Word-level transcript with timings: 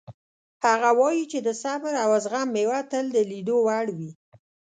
هغه 0.65 0.89
وایي 0.99 1.23
چې 1.31 1.39
د 1.47 1.49
صبر 1.63 1.93
او 2.03 2.11
زغم 2.23 2.47
میوه 2.55 2.79
تل 2.91 3.05
د 3.15 3.17
لیدو 3.31 3.57
وړ 3.67 3.85
وي 3.97 4.11